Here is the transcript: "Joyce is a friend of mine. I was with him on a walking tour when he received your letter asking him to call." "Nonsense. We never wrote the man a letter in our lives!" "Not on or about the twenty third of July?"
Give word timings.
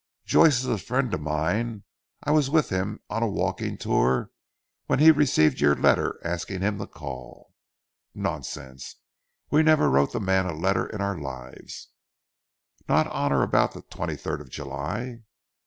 "Joyce 0.25 0.57
is 0.61 0.65
a 0.65 0.79
friend 0.79 1.13
of 1.13 1.21
mine. 1.21 1.83
I 2.23 2.31
was 2.31 2.49
with 2.49 2.69
him 2.69 3.01
on 3.11 3.21
a 3.21 3.27
walking 3.27 3.77
tour 3.77 4.31
when 4.87 4.97
he 4.97 5.11
received 5.11 5.61
your 5.61 5.75
letter 5.75 6.19
asking 6.25 6.61
him 6.61 6.79
to 6.79 6.87
call." 6.87 7.53
"Nonsense. 8.15 8.95
We 9.51 9.61
never 9.61 9.91
wrote 9.91 10.11
the 10.13 10.19
man 10.19 10.47
a 10.47 10.53
letter 10.55 10.87
in 10.87 11.01
our 11.01 11.19
lives!" 11.19 11.89
"Not 12.89 13.05
on 13.11 13.31
or 13.31 13.43
about 13.43 13.73
the 13.75 13.83
twenty 13.83 14.15
third 14.15 14.41
of 14.41 14.49
July?" 14.49 15.21